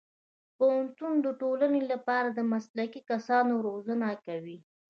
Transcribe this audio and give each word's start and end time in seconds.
پوهنتون 0.57 1.13
د 1.25 1.27
ټولنې 1.41 1.81
لپاره 1.91 2.27
د 2.31 2.39
مسلکي 2.53 3.01
کسانو 3.09 3.53
روزنه 3.67 4.09
کوي. 4.25 4.57